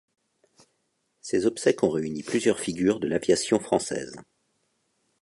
Ses 1.21 1.45
obsèques 1.45 1.83
ont 1.83 1.91
réuni 1.91 2.23
plusieurs 2.23 2.59
figures 2.59 2.99
de 2.99 3.07
l'aviation 3.07 3.59
française. 3.59 4.15